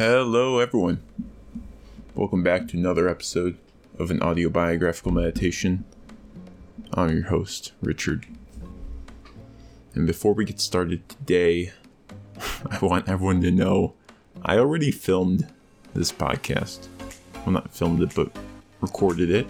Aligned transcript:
Hello, 0.00 0.60
everyone. 0.60 1.02
Welcome 2.14 2.42
back 2.42 2.68
to 2.68 2.78
another 2.78 3.06
episode 3.06 3.58
of 3.98 4.10
an 4.10 4.22
autobiographical 4.22 5.12
meditation. 5.12 5.84
I'm 6.94 7.10
your 7.10 7.26
host, 7.26 7.72
Richard. 7.82 8.24
And 9.94 10.06
before 10.06 10.32
we 10.32 10.46
get 10.46 10.58
started 10.58 11.06
today, 11.06 11.72
I 12.70 12.78
want 12.80 13.10
everyone 13.10 13.42
to 13.42 13.50
know 13.50 13.92
I 14.42 14.56
already 14.56 14.90
filmed 14.90 15.46
this 15.92 16.10
podcast. 16.10 16.88
Well, 17.34 17.50
not 17.50 17.70
filmed 17.70 18.00
it, 18.00 18.14
but 18.14 18.34
recorded 18.80 19.30
it. 19.30 19.46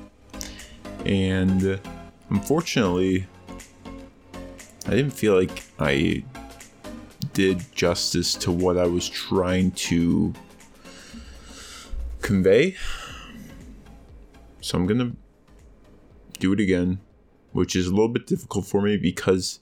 And 1.06 1.64
uh, 1.64 1.76
unfortunately, 2.28 3.28
I 4.84 4.90
didn't 4.90 5.12
feel 5.12 5.38
like 5.38 5.62
I 5.78 6.24
did 7.32 7.64
justice 7.74 8.34
to 8.34 8.50
what 8.50 8.76
I 8.76 8.86
was 8.86 9.08
trying 9.08 9.70
to 9.72 10.34
convey. 12.22 12.76
So 14.60 14.76
I'm 14.76 14.86
going 14.86 14.98
to 14.98 15.16
do 16.38 16.52
it 16.52 16.60
again, 16.60 17.00
which 17.52 17.74
is 17.74 17.86
a 17.86 17.90
little 17.90 18.08
bit 18.08 18.26
difficult 18.26 18.66
for 18.66 18.82
me 18.82 18.96
because 18.96 19.60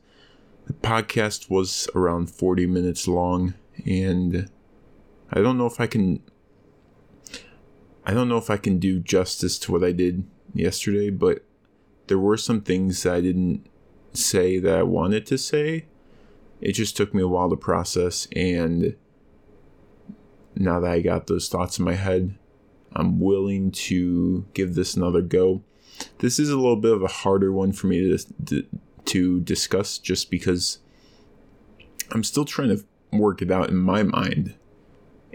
the 0.67 0.73
podcast 0.73 1.51
was 1.51 1.89
around 1.95 2.31
40 2.31 2.67
minutes 2.67 3.09
long 3.09 3.55
and 3.87 4.51
I 5.31 5.41
don't 5.41 5.59
know 5.59 5.67
if 5.67 5.81
I 5.81 5.87
can 5.87 6.23
I 8.05 8.15
don't 8.15 8.29
know 8.29 8.39
if 8.39 8.49
I 8.49 8.57
can 8.57 8.79
do 8.79 9.01
justice 9.01 9.59
to 9.59 9.73
what 9.73 9.85
I 9.85 9.93
did 9.93 10.25
yesterday, 10.55 11.11
but 11.11 11.45
there 12.07 12.19
were 12.19 12.39
some 12.39 12.63
things 12.63 13.03
that 13.03 13.15
I 13.15 13.21
didn't 13.21 13.67
say 14.15 14.59
that 14.59 14.79
I 14.79 14.83
wanted 14.83 15.27
to 15.27 15.37
say 15.37 15.85
it 16.61 16.73
just 16.73 16.97
took 16.97 17.15
me 17.15 17.23
a 17.23 17.29
while 17.29 17.51
to 17.51 17.57
process 17.57 18.27
and 18.35 18.97
now 20.59 20.81
that 20.81 20.91
I 20.91 21.01
got 21.01 21.27
those 21.27 21.49
thoughts 21.49 21.79
in 21.79 21.85
my 21.85 21.95
head, 21.95 22.37
I'm 22.93 23.21
willing 23.21 23.71
to 23.71 24.45
give 24.55 24.75
this 24.75 24.95
another 24.95 25.23
go. 25.23 25.63
This 26.19 26.39
is 26.39 26.51
a 26.51 26.57
little 26.57 26.77
bit 26.77 26.93
of 26.93 27.03
a 27.03 27.09
harder 27.09 27.53
one 27.53 27.73
for 27.73 27.87
me 27.87 28.17
to 28.47 28.67
to 29.05 29.41
discuss 29.41 29.99
just 29.99 30.31
because 30.31 30.79
I'm 32.11 32.25
still 32.25 32.45
trying 32.45 32.69
to 32.71 32.85
work 33.13 33.41
it 33.41 33.51
out 33.51 33.71
in 33.71 33.77
my 33.77 34.03
mind. 34.03 34.55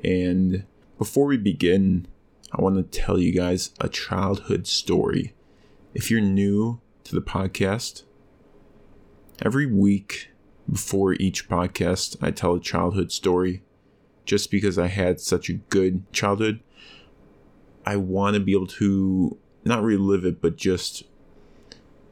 And 0.03 0.65
before 0.97 1.25
we 1.25 1.37
begin, 1.37 2.07
I 2.51 2.61
want 2.61 2.75
to 2.75 2.99
tell 2.99 3.17
you 3.19 3.31
guys 3.31 3.71
a 3.79 3.89
childhood 3.89 4.67
story. 4.67 5.33
If 5.93 6.11
you're 6.11 6.21
new 6.21 6.81
to 7.05 7.15
the 7.15 7.21
podcast, 7.21 8.03
every 9.41 9.65
week 9.65 10.29
before 10.69 11.13
each 11.13 11.49
podcast, 11.49 12.17
I 12.21 12.31
tell 12.31 12.55
a 12.55 12.59
childhood 12.59 13.11
story 13.11 13.63
just 14.25 14.49
because 14.49 14.77
I 14.77 14.87
had 14.87 15.19
such 15.19 15.49
a 15.49 15.53
good 15.53 16.11
childhood. 16.13 16.61
I 17.85 17.97
want 17.97 18.35
to 18.35 18.39
be 18.39 18.53
able 18.53 18.67
to 18.67 19.37
not 19.65 19.83
relive 19.83 20.25
it, 20.25 20.41
but 20.41 20.55
just 20.55 21.03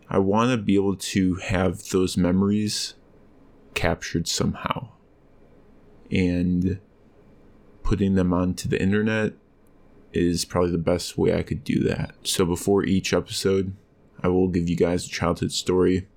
I 0.09 0.19
want 0.19 0.51
to 0.51 0.57
be 0.57 0.75
able 0.75 0.97
to 0.97 1.35
have 1.35 1.89
those 1.89 2.17
memories 2.17 2.95
captured 3.73 4.27
somehow. 4.27 4.89
And 6.11 6.79
putting 7.83 8.15
them 8.15 8.33
onto 8.33 8.67
the 8.67 8.81
internet 8.81 9.33
is 10.11 10.43
probably 10.43 10.71
the 10.71 10.77
best 10.77 11.17
way 11.17 11.33
I 11.33 11.43
could 11.43 11.63
do 11.63 11.79
that. 11.83 12.15
So 12.23 12.45
before 12.45 12.83
each 12.83 13.13
episode, 13.13 13.73
I 14.21 14.27
will 14.27 14.49
give 14.49 14.69
you 14.69 14.75
guys 14.75 15.05
a 15.05 15.09
childhood 15.09 15.53
story 15.53 16.07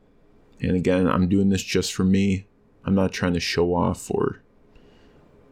and 0.60 0.76
again, 0.76 1.06
I'm 1.06 1.28
doing 1.28 1.48
this 1.48 1.62
just 1.62 1.92
for 1.92 2.04
me. 2.04 2.46
I'm 2.84 2.94
not 2.94 3.12
trying 3.12 3.34
to 3.34 3.40
show 3.40 3.74
off 3.74 4.10
or 4.10 4.40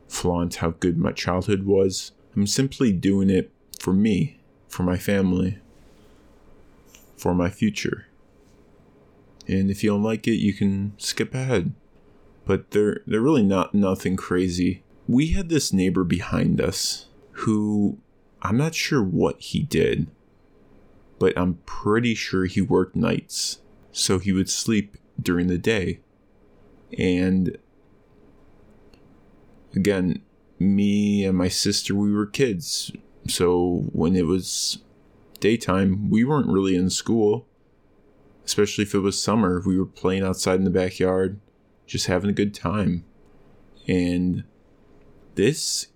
flaunt 0.08 0.56
how 0.56 0.70
good 0.70 0.98
my 0.98 1.12
childhood 1.12 1.64
was. 1.64 2.12
I'm 2.36 2.46
simply 2.46 2.92
doing 2.92 3.30
it 3.30 3.50
for 3.78 3.92
me, 3.92 4.38
for 4.68 4.82
my 4.82 4.96
family, 4.96 5.58
for 7.16 7.34
my 7.34 7.50
future. 7.50 8.06
And 9.48 9.70
if 9.70 9.82
you 9.82 9.90
don't 9.90 10.02
like 10.02 10.26
it, 10.26 10.36
you 10.36 10.52
can 10.52 10.92
skip 10.98 11.34
ahead. 11.34 11.74
But 12.44 12.70
they're 12.72 13.00
they're 13.06 13.20
really 13.20 13.42
not 13.42 13.74
nothing 13.74 14.16
crazy. 14.16 14.82
We 15.06 15.28
had 15.28 15.48
this 15.48 15.72
neighbor 15.72 16.04
behind 16.04 16.60
us 16.60 17.06
who 17.32 17.98
I'm 18.42 18.56
not 18.56 18.74
sure 18.74 19.02
what 19.02 19.40
he 19.40 19.60
did, 19.60 20.08
but 21.18 21.36
I'm 21.36 21.54
pretty 21.66 22.14
sure 22.14 22.44
he 22.46 22.60
worked 22.60 22.96
nights 22.96 23.61
so 23.92 24.18
he 24.18 24.32
would 24.32 24.50
sleep 24.50 24.96
during 25.20 25.46
the 25.46 25.58
day. 25.58 26.00
And 26.98 27.56
again, 29.74 30.22
me 30.58 31.24
and 31.24 31.36
my 31.36 31.48
sister, 31.48 31.94
we 31.94 32.12
were 32.12 32.26
kids. 32.26 32.90
So 33.28 33.84
when 33.92 34.16
it 34.16 34.26
was 34.26 34.78
daytime, 35.40 36.10
we 36.10 36.24
weren't 36.24 36.48
really 36.48 36.74
in 36.74 36.90
school, 36.90 37.46
especially 38.44 38.82
if 38.82 38.94
it 38.94 39.00
was 39.00 39.20
summer. 39.20 39.62
We 39.64 39.78
were 39.78 39.86
playing 39.86 40.24
outside 40.24 40.56
in 40.56 40.64
the 40.64 40.70
backyard, 40.70 41.38
just 41.86 42.06
having 42.06 42.30
a 42.30 42.34
good 42.34 42.54
time. 42.54 43.04
And 43.86 44.44
this 45.34 45.88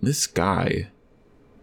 this 0.00 0.26
guy, 0.26 0.88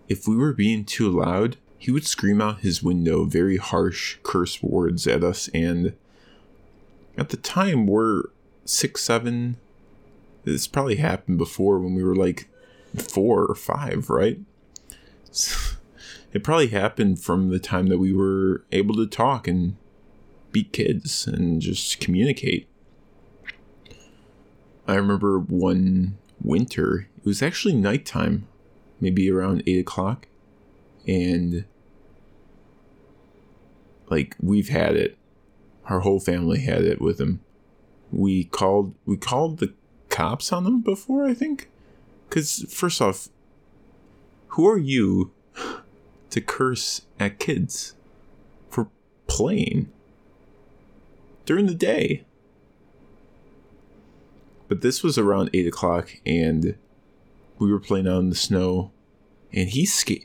if 0.07 0.27
we 0.27 0.35
were 0.35 0.53
being 0.53 0.83
too 0.83 1.09
loud, 1.09 1.57
he 1.81 1.89
would 1.89 2.05
scream 2.05 2.39
out 2.39 2.59
his 2.59 2.83
window 2.83 3.25
very 3.25 3.57
harsh 3.57 4.17
curse 4.21 4.61
words 4.61 5.07
at 5.07 5.23
us. 5.23 5.49
And 5.51 5.95
at 7.17 7.29
the 7.29 7.37
time, 7.37 7.87
we're 7.87 8.25
six, 8.65 9.01
seven. 9.01 9.57
This 10.43 10.67
probably 10.67 10.97
happened 10.97 11.39
before 11.39 11.79
when 11.79 11.95
we 11.95 12.03
were 12.03 12.15
like 12.15 12.47
four 12.95 13.47
or 13.47 13.55
five, 13.55 14.11
right? 14.11 14.39
it 16.33 16.43
probably 16.43 16.67
happened 16.67 17.19
from 17.19 17.49
the 17.49 17.57
time 17.57 17.87
that 17.87 17.97
we 17.97 18.13
were 18.13 18.63
able 18.71 18.93
to 18.93 19.07
talk 19.07 19.47
and 19.47 19.75
be 20.51 20.63
kids 20.63 21.25
and 21.25 21.63
just 21.63 21.99
communicate. 21.99 22.69
I 24.87 24.93
remember 24.93 25.39
one 25.39 26.19
winter, 26.39 27.07
it 27.17 27.25
was 27.25 27.41
actually 27.41 27.73
nighttime, 27.73 28.47
maybe 28.99 29.31
around 29.31 29.63
eight 29.65 29.79
o'clock, 29.79 30.27
and 31.07 31.65
like 34.11 34.35
we've 34.39 34.69
had 34.69 34.95
it. 34.95 35.17
Our 35.85 36.01
whole 36.01 36.19
family 36.19 36.59
had 36.59 36.83
it 36.83 37.01
with 37.01 37.19
him. 37.19 37.39
We 38.11 38.43
called 38.43 38.93
we 39.05 39.17
called 39.17 39.57
the 39.57 39.73
cops 40.09 40.51
on 40.51 40.67
him 40.67 40.81
before, 40.81 41.25
I 41.25 41.33
think. 41.33 41.69
Cuz 42.29 42.71
first 42.71 43.01
off, 43.01 43.29
who 44.49 44.67
are 44.67 44.77
you 44.77 45.31
to 46.29 46.41
curse 46.41 47.03
at 47.19 47.39
kids 47.39 47.95
for 48.69 48.89
playing 49.27 49.89
during 51.45 51.65
the 51.65 51.73
day? 51.73 52.25
But 54.67 54.81
this 54.81 55.03
was 55.03 55.17
around 55.17 55.49
eight 55.53 55.67
o'clock, 55.67 56.15
and 56.25 56.75
we 57.59 57.71
were 57.71 57.79
playing 57.79 58.07
out 58.07 58.19
in 58.19 58.29
the 58.29 58.35
snow, 58.35 58.91
and 59.51 59.69
he 59.69 59.85
scared 59.85 60.21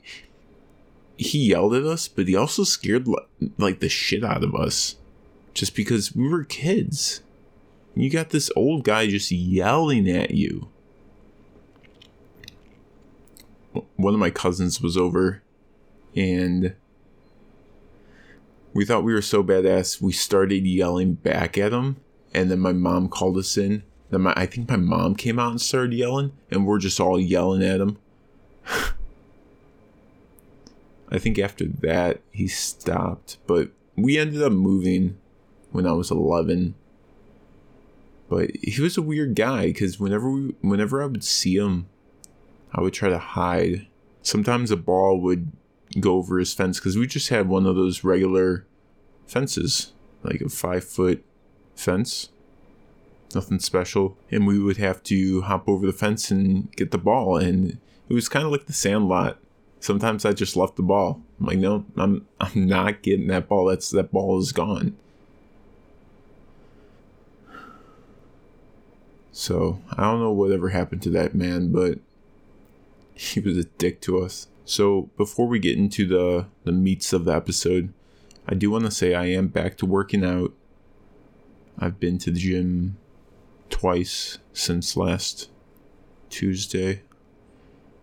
he 1.17 1.51
yelled 1.51 1.75
at 1.75 1.85
us, 1.85 2.09
but 2.09 2.29
he 2.29 2.37
also 2.37 2.65
scared 2.65 3.09
like 3.59 3.81
the 3.81 3.89
shit 3.89 4.25
out 4.25 4.45
of 4.45 4.55
us 4.55 4.97
just 5.55 5.75
because 5.75 6.15
we 6.15 6.29
were 6.29 6.45
kids. 6.45 7.23
You 7.95 8.11
got 8.11 8.31
this 8.31 8.51
old 8.55 8.85
guy 8.85 9.07
just 9.07 9.31
yelling 9.31 10.09
at 10.11 10.33
you. 10.33 10.69
One 13.97 14.15
of 14.15 14.21
my 14.21 14.31
cousins 14.31 14.81
was 14.81 14.97
over 14.97 15.43
and 16.15 16.75
we 18.77 18.85
thought 18.85 19.05
we 19.05 19.15
were 19.15 19.23
so 19.23 19.43
badass, 19.43 20.03
we 20.03 20.13
started 20.13 20.67
yelling 20.67 21.15
back 21.15 21.57
at 21.57 21.73
him. 21.73 21.97
And 22.35 22.51
then 22.51 22.61
my 22.61 22.73
mom 22.73 23.09
called 23.09 23.39
us 23.39 23.57
in. 23.57 23.83
Then 24.11 24.23
my, 24.23 24.35
I 24.37 24.45
think 24.45 24.69
my 24.69 24.77
mom 24.77 25.17
came 25.17 25.39
out 25.39 25.53
and 25.53 25.61
started 25.61 25.95
yelling, 25.95 26.33
and 26.51 26.67
we're 26.67 26.79
just 26.79 27.01
all 27.01 27.19
yelling 27.19 27.63
at 27.63 27.81
him. 27.81 27.99
I 31.09 31.19
think 31.19 31.39
after 31.39 31.67
that 31.67 32.21
he 32.31 32.49
stopped, 32.49 33.39
but 33.47 33.71
we 33.97 34.19
ended 34.19 34.43
up 34.43 34.53
moving 34.53 35.19
when 35.71 35.87
I 35.87 35.93
was 35.93 36.11
11. 36.11 36.75
But 38.29 38.51
he 38.61 38.81
was 38.81 38.97
a 38.97 39.03
weird 39.03 39.37
guy 39.37 39.67
because 39.67 40.01
whenever 40.01 40.31
we, 40.31 40.55
whenever 40.61 41.03
I 41.03 41.07
would 41.07 41.23
see 41.23 41.57
him, 41.57 41.87
I 42.73 42.81
would 42.81 42.93
try 42.93 43.09
to 43.09 43.19
hide. 43.19 43.87
Sometimes 44.23 44.71
a 44.71 44.77
ball 44.77 45.21
would 45.21 45.53
go 46.01 46.15
over 46.15 46.39
his 46.39 46.53
fence 46.53 46.81
because 46.81 46.99
we 46.99 47.07
just 47.07 47.29
had 47.29 47.49
one 47.49 47.67
of 47.67 47.77
those 47.77 48.03
regular 48.03 48.67
fences, 49.27 49.93
like 50.25 50.41
a 50.41 50.49
five 50.49 50.85
foot 50.85 51.25
fence, 51.77 52.31
nothing 53.35 53.61
special. 53.61 54.19
And 54.31 54.47
we 54.47 54.59
would 54.59 54.79
have 54.79 55.03
to 55.05 55.43
hop 55.43 55.69
over 55.69 55.87
the 55.87 55.93
fence 55.93 56.33
and 56.33 56.71
get 56.73 56.91
the 56.91 56.99
ball, 56.99 57.37
and 57.37 57.79
it 58.09 58.15
was 58.15 58.29
kind 58.29 58.45
of 58.45 58.51
like 58.51 58.67
the 58.67 58.73
Sandlot 58.73 59.39
Sometimes 59.87 60.25
I 60.25 60.33
just 60.33 60.57
left 60.57 60.75
the 60.75 60.83
ball. 60.83 61.23
I'm 61.39 61.47
like, 61.47 61.59
no, 61.59 61.85
I'm 61.97 62.27
I'm 62.41 62.67
not 62.67 63.03
getting 63.03 63.29
that 63.29 63.47
ball. 63.47 63.67
That's 63.67 63.89
that 63.91 64.11
ball 64.11 64.37
is 64.41 64.51
gone. 64.51 64.97
So 69.31 69.81
I 69.97 70.03
don't 70.03 70.19
know 70.19 70.33
whatever 70.33 70.71
happened 70.71 71.03
to 71.03 71.11
that 71.11 71.37
man, 71.37 71.71
but 71.71 72.01
he 73.15 73.39
was 73.39 73.57
a 73.57 73.63
dick 73.63 74.01
to 74.01 74.19
us. 74.19 74.49
So 74.65 75.03
before 75.17 75.47
we 75.47 75.61
get 75.61 75.79
into 75.79 76.05
the 76.05 76.47
the 76.65 76.73
meats 76.73 77.13
of 77.13 77.25
the 77.25 77.37
episode, 77.37 77.93
I 78.45 78.55
do 78.55 78.73
want 78.73 78.87
to 78.87 78.91
say 78.91 79.15
I 79.15 79.27
am 79.27 79.47
back 79.47 79.77
to 79.77 79.87
working 79.87 80.25
out. 80.25 80.53
I've 81.79 82.01
been 82.01 82.19
to 82.19 82.33
the 82.33 82.41
gym 82.41 82.97
twice 83.71 84.39
since 84.53 84.97
last 84.97 85.49
Tuesday, 86.29 87.03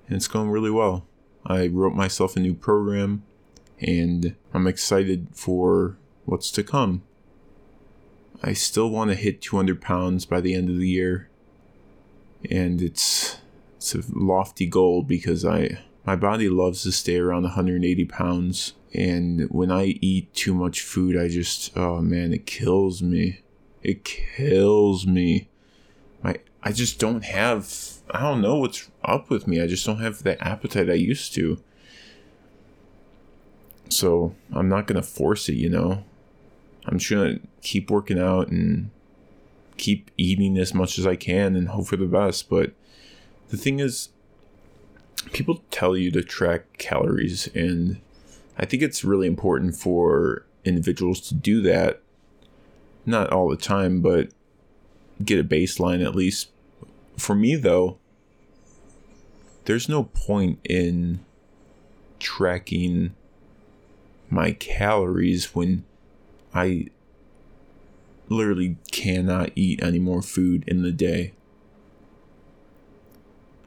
and 0.08 0.16
it's 0.16 0.30
going 0.30 0.50
really 0.50 0.72
well. 0.72 1.06
I 1.46 1.68
wrote 1.68 1.94
myself 1.94 2.36
a 2.36 2.40
new 2.40 2.54
program, 2.54 3.24
and 3.80 4.36
I'm 4.54 4.68
excited 4.68 5.28
for 5.34 5.98
what's 6.26 6.52
to 6.52 6.64
come. 6.64 7.04
I 8.42 8.54
still 8.54 8.90
want 8.90 9.10
to 9.10 9.16
hit 9.16 9.42
200 9.42 9.82
pounds 9.82 10.26
by 10.26 10.42
the 10.42 10.54
end 10.54 10.70
of 10.70 10.78
the 10.78 10.88
year, 10.88 11.30
and 12.50 12.82
it's 12.82 13.38
it's 13.78 13.96
a 13.96 14.04
lofty 14.14 14.66
goal 14.66 15.02
because 15.02 15.46
I 15.46 15.80
my 16.06 16.16
body 16.16 16.50
loves 16.50 16.84
to 16.84 16.92
stay 16.92 17.18
around 17.18 17.44
180 17.44 18.06
pounds, 18.06 18.74
and 18.94 19.50
when 19.50 19.72
I 19.72 19.98
eat 20.02 20.34
too 20.34 20.54
much 20.54 20.82
food, 20.82 21.18
I 21.18 21.28
just 21.28 21.76
oh 21.78 22.02
man, 22.02 22.34
it 22.34 22.46
kills 22.46 23.02
me. 23.02 23.42
It 23.82 24.04
kills 24.06 25.06
me. 25.06 25.50
I 26.64 26.72
just 26.72 26.98
don't 27.00 27.24
have 27.26 27.72
I 28.10 28.22
don't 28.22 28.42
know 28.42 28.58
what's 28.58 28.90
up 29.04 29.30
with 29.30 29.48
me. 29.48 29.62
I 29.62 29.68
just 29.68 29.86
don't 29.86 30.00
have 30.00 30.24
the 30.24 30.42
appetite 30.46 30.90
I 30.90 30.94
used 30.94 31.34
to. 31.36 31.62
So 33.90 34.36
I'm 34.52 34.70
not 34.70 34.88
gonna 34.88 35.04
force 35.04 35.50
it, 35.50 35.56
you 35.56 35.70
know. 35.70 36.04
I'm 36.86 36.98
just 36.98 37.12
gonna 37.12 37.40
keep 37.62 37.90
working 37.90 38.20
out 38.20 38.48
and 38.50 38.90
keep 39.78 40.12
eating 40.18 40.58
as 40.58 40.74
much 40.74 40.98
as 40.98 41.08
I 41.08 41.16
can 41.16 41.56
and 41.56 41.70
hope 41.70 41.88
for 41.88 41.98
the 41.98 42.06
best. 42.06 42.50
But 42.50 42.74
the 43.50 43.58
thing 43.58 43.80
is, 43.80 44.10
people 45.32 45.64
tell 45.72 45.96
you 45.96 46.12
to 46.12 46.24
track 46.24 46.78
calories, 46.78 47.48
and 47.56 48.00
I 48.58 48.66
think 48.66 48.84
it's 48.84 49.04
really 49.04 49.28
important 49.28 49.76
for 49.76 50.46
individuals 50.66 51.22
to 51.22 51.36
do 51.36 51.62
that. 51.62 52.02
Not 53.06 53.32
all 53.32 53.50
the 53.50 53.58
time, 53.58 54.02
but 54.02 54.30
get 55.24 55.40
a 55.40 55.44
baseline 55.44 56.04
at 56.04 56.16
least. 56.16 56.50
For 57.18 57.36
me, 57.36 57.56
though, 57.56 58.00
there's 59.66 59.88
no 59.88 60.04
point 60.04 60.60
in 60.64 61.24
tracking 62.20 63.14
my 64.30 64.52
calories 64.52 65.54
when 65.56 65.84
I 66.54 66.88
literally 68.30 68.78
cannot 68.92 69.52
eat 69.56 69.84
any 69.84 70.00
more 70.00 70.22
food 70.22 70.64
in 70.68 70.82
the 70.82 70.92
day. 70.92 71.34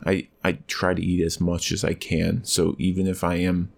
I 0.04 0.28
I 0.44 0.52
try 0.66 0.94
to 0.94 1.02
eat 1.02 1.24
as 1.24 1.40
much 1.40 1.72
as 1.72 1.84
I 1.84 1.94
can. 1.94 2.44
So 2.44 2.76
even 2.78 3.06
if 3.06 3.24
I 3.24 3.36
am 3.36 3.72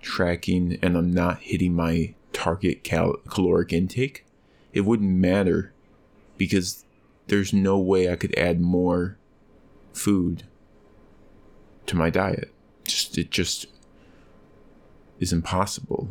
tracking 0.00 0.78
and 0.82 0.96
I'm 0.96 1.12
not 1.12 1.40
hitting 1.40 1.74
my 1.74 2.14
target 2.32 2.84
cal- 2.84 3.16
caloric 3.28 3.72
intake, 3.72 4.24
it 4.72 4.82
wouldn't 4.82 5.10
matter 5.10 5.72
because 6.36 6.84
there's 7.28 7.52
no 7.52 7.78
way 7.78 8.10
I 8.10 8.16
could 8.16 8.36
add 8.38 8.60
more 8.60 9.16
food 9.92 10.44
to 11.86 11.96
my 11.96 12.10
diet. 12.10 12.52
Just 12.84 13.16
it 13.18 13.30
just 13.30 13.66
is 15.20 15.32
impossible. 15.32 16.10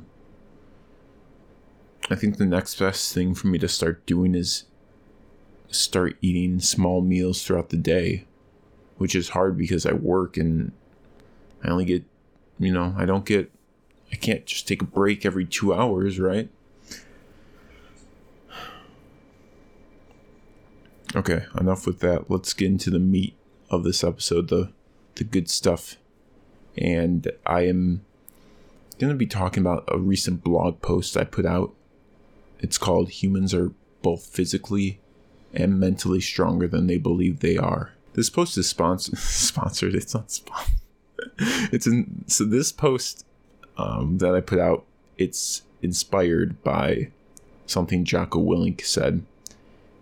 I 2.09 2.15
think 2.15 2.37
the 2.37 2.45
next 2.45 2.79
best 2.79 3.13
thing 3.13 3.33
for 3.33 3.47
me 3.47 3.59
to 3.59 3.67
start 3.67 4.05
doing 4.05 4.33
is 4.33 4.63
start 5.69 6.17
eating 6.21 6.59
small 6.59 7.01
meals 7.01 7.43
throughout 7.43 7.69
the 7.69 7.77
day, 7.77 8.25
which 8.97 9.15
is 9.15 9.29
hard 9.29 9.57
because 9.57 9.85
I 9.85 9.93
work 9.93 10.37
and 10.37 10.71
I 11.63 11.69
only 11.69 11.85
get, 11.85 12.05
you 12.59 12.71
know, 12.71 12.95
I 12.97 13.05
don't 13.05 13.25
get, 13.25 13.51
I 14.11 14.15
can't 14.15 14.45
just 14.45 14.67
take 14.67 14.81
a 14.81 14.85
break 14.85 15.25
every 15.25 15.45
two 15.45 15.73
hours, 15.73 16.19
right? 16.19 16.49
Okay, 21.15 21.45
enough 21.59 21.87
with 21.87 21.99
that. 21.99 22.29
Let's 22.29 22.53
get 22.53 22.67
into 22.67 22.89
the 22.89 22.99
meat 22.99 23.35
of 23.69 23.83
this 23.83 24.03
episode, 24.03 24.49
the 24.49 24.71
the 25.15 25.23
good 25.23 25.49
stuff. 25.49 25.97
And 26.77 27.31
I 27.45 27.61
am 27.61 28.05
going 28.99 29.11
to 29.11 29.17
be 29.17 29.25
talking 29.25 29.61
about 29.61 29.85
a 29.87 29.97
recent 29.97 30.43
blog 30.43 30.81
post 30.81 31.17
I 31.17 31.23
put 31.23 31.45
out 31.45 31.73
it's 32.59 32.77
called 32.77 33.09
Humans 33.09 33.53
Are 33.53 33.71
Both 34.01 34.25
Physically 34.25 34.99
and 35.53 35.79
Mentally 35.79 36.21
Stronger 36.21 36.67
Than 36.67 36.87
They 36.87 36.97
Believe 36.97 37.39
They 37.39 37.57
Are. 37.57 37.93
This 38.13 38.29
post 38.29 38.57
is 38.57 38.67
sponsor- 38.67 39.15
sponsored. 39.17 39.95
It's 39.95 40.13
not 40.13 40.31
sponsored. 40.31 40.75
it's 41.71 41.87
in. 41.87 42.25
So 42.27 42.45
this 42.45 42.71
post 42.71 43.25
um, 43.77 44.17
that 44.19 44.35
I 44.35 44.41
put 44.41 44.59
out, 44.59 44.85
it's 45.17 45.63
inspired 45.81 46.63
by 46.63 47.11
something 47.65 48.05
Jocko 48.05 48.39
Willink 48.39 48.81
said. 48.81 49.23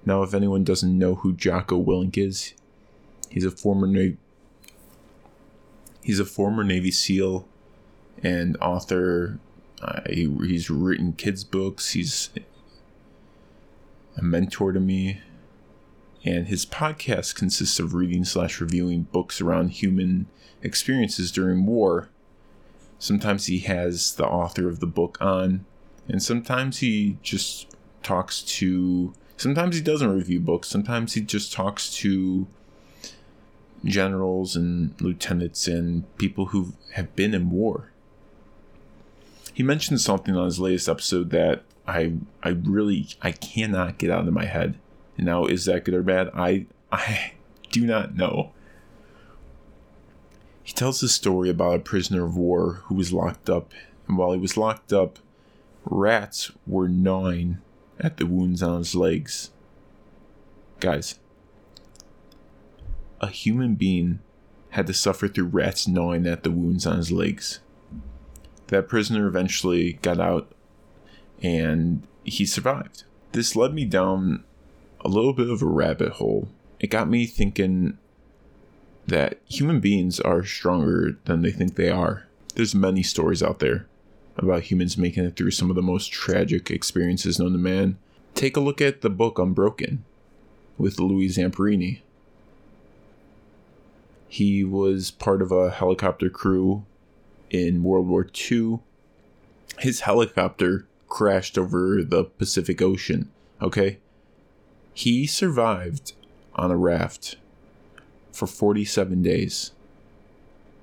Now, 0.06 0.22
if 0.22 0.34
anyone 0.34 0.63
doesn't 0.63 0.98
know 0.98 1.16
who 1.16 1.34
Jocko 1.34 1.81
Willink 1.84 2.18
is, 2.18 2.54
he's 3.30 3.46
a 3.46 3.52
former 3.52 3.88
Navy 3.88 4.18
he's 6.02 6.19
a 6.19 6.25
former 6.25 6.63
Navy 6.63 6.92
SEAL 6.92 7.48
and 8.22 8.56
author 8.62 9.40
uh, 9.81 10.02
he, 10.10 10.31
he's 10.46 10.69
written 10.69 11.13
kids' 11.13 11.44
books. 11.44 11.92
He's 11.92 12.30
a 14.18 14.22
mentor 14.22 14.72
to 14.72 14.80
me. 14.80 15.22
And 16.24 16.48
his 16.48 16.66
podcast 16.66 17.36
consists 17.36 17.80
of 17.80 17.94
reading 17.94 18.24
slash 18.25 18.60
reviewing 18.60 19.04
books 19.04 19.42
around 19.42 19.69
human 19.69 20.28
experiences 20.62 21.31
during 21.31 21.66
war. 21.66 22.10
Sometimes 22.98 23.46
he 23.46 23.60
has 23.60 24.16
the 24.16 24.25
author 24.25 24.68
of 24.68 24.80
the 24.80 24.88
book 24.88 25.18
on, 25.22 25.66
and 26.08 26.24
sometimes 26.24 26.80
he 26.80 27.18
just 27.22 27.68
talks 28.01 28.42
to. 28.42 29.13
Sometimes 29.38 29.76
he 29.76 29.82
doesn't 29.82 30.10
review 30.10 30.40
books. 30.40 30.68
Sometimes 30.70 31.14
he 31.14 31.22
just 31.22 31.52
talks 31.52 31.94
to 31.98 32.48
generals 33.84 34.56
and 34.56 35.00
lieutenants 35.00 35.68
and 35.68 36.04
people 36.18 36.48
who 36.48 36.74
have 36.94 37.16
been 37.16 37.34
in 37.34 37.50
war 37.50 37.92
he 39.56 39.64
mentioned 39.64 40.02
something 40.02 40.36
on 40.36 40.46
his 40.46 40.60
latest 40.60 40.90
episode 40.90 41.30
that 41.30 41.64
I 41.88 42.14
I 42.44 42.50
really 42.50 43.08
I 43.22 43.32
cannot 43.32 43.98
get 43.98 44.12
out 44.12 44.28
of 44.28 44.34
my 44.34 44.46
head. 44.46 44.78
Now 45.18 45.46
is 45.46 45.64
that 45.66 45.86
good 45.86 45.96
or 45.96 46.04
bad? 46.04 46.30
I 46.36 46.66
I 46.92 47.32
do 47.72 47.86
not 47.86 48.16
know. 48.16 48.52
He 50.62 50.74
tells 50.74 51.00
the 51.00 51.08
story 51.08 51.50
about 51.50 51.76
a 51.78 51.80
prisoner 51.80 52.26
of 52.26 52.36
war 52.36 52.82
who 52.86 52.96
was 52.96 53.13
locked 53.13 53.50
up, 53.50 53.72
and 54.08 54.18
while 54.18 54.34
he 54.34 54.39
was 54.39 54.58
locked 54.58 54.92
up, 54.92 55.20
rats 55.86 56.51
were 56.68 56.89
gnawing 56.89 57.60
at 58.00 58.18
the 58.18 58.25
wounds 58.25 58.62
on 58.62 58.80
his 58.80 58.96
legs. 58.96 59.52
Guys, 60.80 61.20
a 63.22 63.28
human 63.28 63.75
being 63.75 64.20
had 64.72 64.88
to 64.88 64.94
suffer 64.94 65.28
through 65.28 65.46
rats 65.46 65.88
gnawing 65.88 66.28
at 66.28 66.44
the 66.44 66.52
wounds 66.52 66.86
on 66.86 66.98
his 66.98 67.12
legs 67.12 67.60
that 68.68 68.88
prisoner 68.88 69.28
eventually 69.28 69.94
got 70.02 70.20
out 70.20 70.52
and 71.42 72.04
he 72.24 72.46
survived. 72.46 73.04
This 73.32 73.56
led 73.56 73.74
me 73.74 73.86
down 73.86 74.44
a 75.02 75.08
little 75.08 75.34
bit 75.34 75.50
of 75.50 75.62
a 75.62 75.68
rabbit 75.68 76.14
hole. 76.14 76.48
It 76.80 76.88
got 76.88 77.10
me 77.10 77.25
thinking 77.25 77.98
that 79.08 79.40
human 79.48 79.80
beings 79.80 80.20
are 80.20 80.44
stronger 80.44 81.18
than 81.25 81.42
they 81.42 81.52
think 81.52 81.75
they 81.75 81.90
are. 81.90 82.28
There's 82.56 82.74
many 82.74 83.04
stories 83.04 83.44
out 83.44 83.60
there 83.60 83.88
about 84.38 84.63
humans 84.63 84.98
making 84.98 85.24
it 85.25 85.36
through 85.36 85.51
some 85.51 85.70
of 85.70 85.75
the 85.75 85.82
most 85.82 86.12
tragic 86.12 86.70
experiences 86.70 87.39
known 87.39 87.54
to 87.54 87.58
man. 87.58 87.98
Take 88.34 88.58
a 88.58 88.62
look 88.62 88.82
at 88.82 89.01
the 89.01 89.10
book 89.10 89.39
Unbroken 89.39 90.04
with 90.77 91.00
Louis 91.00 91.30
Zamperini. 91.30 92.01
He 94.27 94.63
was 94.63 95.12
part 95.12 95.42
of 95.42 95.51
a 95.51 95.70
helicopter 95.70 96.30
crew 96.30 96.86
in 97.50 97.84
World 97.84 98.08
War 98.08 98.27
II. 98.51 98.80
His 99.80 100.01
helicopter 100.01 100.88
crashed 101.08 101.58
over 101.58 102.04
the 102.04 102.25
Pacific 102.25 102.82
Ocean, 102.82 103.32
okay? 103.62 104.00
He 104.94 105.25
survived 105.25 106.13
on 106.56 106.72
a 106.72 106.77
raft 106.77 107.38
for 108.34 108.48
47 108.48 109.22
days, 109.22 109.72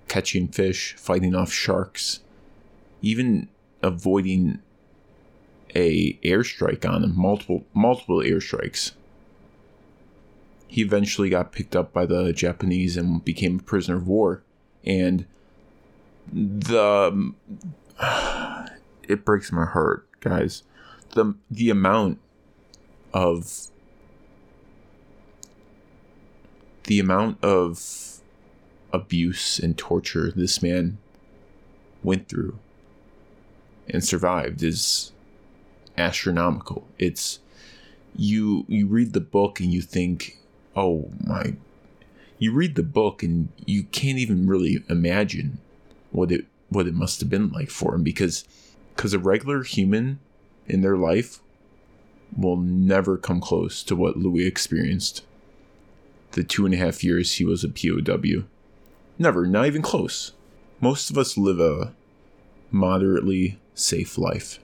catching 0.08 0.48
fish, 0.48 0.94
fighting 0.96 1.34
off 1.34 1.52
sharks, 1.52 2.20
even 3.02 3.48
avoiding 3.82 4.60
a 5.74 6.14
airstrike 6.22 6.88
on 6.88 7.02
him, 7.02 7.12
multiple 7.16 7.64
multiple 7.74 8.18
airstrikes. 8.18 8.92
He 10.68 10.80
eventually 10.80 11.28
got 11.28 11.52
picked 11.52 11.76
up 11.76 11.92
by 11.92 12.06
the 12.06 12.32
Japanese 12.32 12.96
and 12.96 13.22
became 13.22 13.58
a 13.58 13.62
prisoner 13.62 13.96
of 13.96 14.06
war. 14.06 14.42
And 14.84 15.26
the 16.32 17.34
it 19.08 19.24
breaks 19.24 19.52
my 19.52 19.66
heart, 19.66 20.08
guys. 20.20 20.62
The 21.10 21.34
the 21.50 21.68
amount 21.68 22.18
of 23.12 23.68
the 26.84 27.00
amount 27.00 27.42
of 27.42 28.20
abuse 28.92 29.58
and 29.58 29.76
torture 29.76 30.30
this 30.34 30.62
man 30.62 30.98
went 32.02 32.28
through 32.28 32.58
and 33.88 34.04
survived 34.04 34.62
is 34.62 35.12
astronomical. 35.96 36.86
It's 36.98 37.40
you 38.14 38.64
you 38.68 38.86
read 38.86 39.12
the 39.12 39.20
book 39.20 39.60
and 39.60 39.72
you 39.72 39.82
think, 39.82 40.38
"Oh 40.76 41.10
my." 41.24 41.56
You 42.38 42.52
read 42.52 42.74
the 42.74 42.82
book 42.82 43.22
and 43.22 43.50
you 43.66 43.84
can't 43.84 44.18
even 44.18 44.48
really 44.48 44.82
imagine 44.88 45.58
what 46.10 46.32
it 46.32 46.46
what 46.68 46.86
it 46.86 46.94
must 46.94 47.20
have 47.20 47.30
been 47.30 47.50
like 47.50 47.70
for 47.70 47.94
him 47.94 48.02
because 48.02 48.44
because 48.94 49.14
a 49.14 49.18
regular 49.18 49.62
human 49.62 50.18
in 50.66 50.80
their 50.80 50.96
life 50.96 51.40
will 52.36 52.56
never 52.56 53.16
come 53.16 53.40
close 53.40 53.82
to 53.82 53.94
what 53.94 54.16
Louis 54.16 54.46
experienced 54.46 55.24
the 56.32 56.42
two 56.42 56.64
and 56.64 56.74
a 56.74 56.78
half 56.78 57.04
years 57.04 57.34
he 57.34 57.44
was 57.44 57.62
a 57.62 57.68
POW. 57.68 58.44
Never, 59.18 59.46
not 59.46 59.66
even 59.66 59.82
close. 59.82 60.32
Most 60.80 61.10
of 61.10 61.18
us 61.18 61.36
live 61.36 61.60
a 61.60 61.92
moderately 62.70 63.58
safe 63.74 64.18
life. 64.18 64.58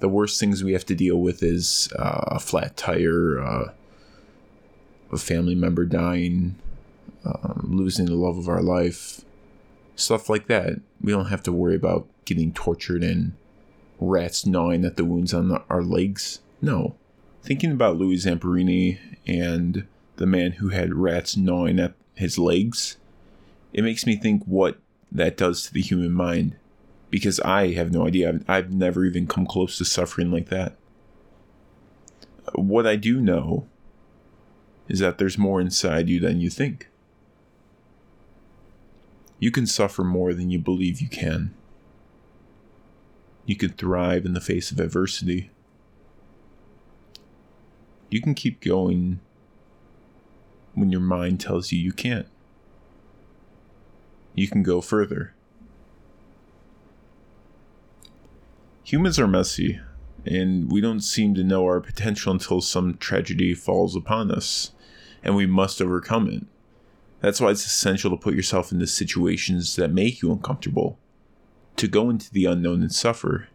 The 0.00 0.08
worst 0.08 0.38
things 0.38 0.62
we 0.62 0.72
have 0.72 0.86
to 0.86 0.94
deal 0.94 1.16
with 1.16 1.42
is 1.42 1.92
uh, 1.98 2.24
a 2.28 2.38
flat 2.38 2.76
tire, 2.76 3.40
uh, 3.40 3.72
a 5.10 5.18
family 5.18 5.54
member 5.54 5.84
dying, 5.84 6.56
uh, 7.24 7.54
losing 7.62 8.06
the 8.06 8.14
love 8.14 8.38
of 8.38 8.48
our 8.48 8.62
life, 8.62 9.22
stuff 9.96 10.28
like 10.28 10.46
that. 10.46 10.80
We 11.00 11.12
don't 11.12 11.26
have 11.26 11.42
to 11.44 11.52
worry 11.52 11.74
about 11.74 12.06
getting 12.24 12.52
tortured 12.52 13.02
and 13.02 13.32
rats 13.98 14.46
gnawing 14.46 14.84
at 14.84 14.96
the 14.96 15.04
wounds 15.04 15.34
on 15.34 15.48
the, 15.48 15.62
our 15.68 15.82
legs. 15.82 16.40
No. 16.60 16.94
Thinking 17.42 17.72
about 17.72 17.96
Louis 17.96 18.24
Zamperini 18.24 18.98
and 19.26 19.86
the 20.16 20.26
man 20.26 20.52
who 20.52 20.68
had 20.68 20.94
rats 20.94 21.36
gnawing 21.36 21.80
at 21.80 21.94
his 22.14 22.38
legs, 22.38 22.96
it 23.72 23.82
makes 23.82 24.06
me 24.06 24.16
think 24.16 24.44
what 24.44 24.78
that 25.10 25.36
does 25.36 25.64
to 25.64 25.72
the 25.72 25.80
human 25.80 26.12
mind. 26.12 26.56
Because 27.10 27.40
I 27.40 27.72
have 27.72 27.92
no 27.92 28.06
idea. 28.06 28.28
I've, 28.28 28.44
I've 28.48 28.72
never 28.72 29.04
even 29.04 29.26
come 29.26 29.46
close 29.46 29.78
to 29.78 29.84
suffering 29.84 30.30
like 30.30 30.48
that. 30.48 30.76
What 32.54 32.86
I 32.86 32.96
do 32.96 33.20
know 33.20 33.66
is 34.88 35.00
that 35.00 35.18
there's 35.18 35.38
more 35.38 35.60
inside 35.60 36.08
you 36.08 36.20
than 36.20 36.40
you 36.40 36.50
think. 36.50 36.88
You 39.38 39.50
can 39.50 39.66
suffer 39.66 40.02
more 40.02 40.34
than 40.34 40.50
you 40.50 40.58
believe 40.58 41.00
you 41.00 41.08
can. 41.08 41.54
You 43.46 43.56
can 43.56 43.70
thrive 43.70 44.26
in 44.26 44.34
the 44.34 44.40
face 44.40 44.70
of 44.70 44.80
adversity. 44.80 45.50
You 48.10 48.20
can 48.20 48.34
keep 48.34 48.60
going 48.60 49.20
when 50.74 50.90
your 50.90 51.00
mind 51.00 51.40
tells 51.40 51.72
you 51.72 51.78
you 51.78 51.92
can't. 51.92 52.26
You 54.34 54.48
can 54.48 54.62
go 54.62 54.80
further. 54.80 55.34
Humans 58.88 59.18
are 59.18 59.28
messy, 59.28 59.80
and 60.24 60.72
we 60.72 60.80
don't 60.80 61.02
seem 61.02 61.34
to 61.34 61.44
know 61.44 61.66
our 61.66 61.78
potential 61.78 62.32
until 62.32 62.62
some 62.62 62.96
tragedy 62.96 63.52
falls 63.52 63.94
upon 63.94 64.30
us, 64.30 64.72
and 65.22 65.36
we 65.36 65.44
must 65.44 65.82
overcome 65.82 66.26
it. 66.30 66.46
That's 67.20 67.38
why 67.38 67.50
it's 67.50 67.66
essential 67.66 68.10
to 68.10 68.16
put 68.16 68.32
yourself 68.32 68.72
into 68.72 68.86
situations 68.86 69.76
that 69.76 69.92
make 69.92 70.22
you 70.22 70.32
uncomfortable, 70.32 70.98
to 71.76 71.86
go 71.86 72.08
into 72.08 72.32
the 72.32 72.46
unknown 72.46 72.80
and 72.80 72.90
suffer, 72.90 73.48